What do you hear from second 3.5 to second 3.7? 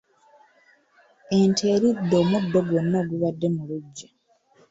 mu